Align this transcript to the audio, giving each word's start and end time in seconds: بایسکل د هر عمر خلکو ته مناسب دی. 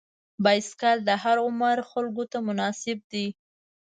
بایسکل 0.43 0.97
د 1.07 1.09
هر 1.23 1.37
عمر 1.47 1.77
خلکو 1.91 2.23
ته 2.31 2.37
مناسب 2.47 2.97
دی. 3.11 3.27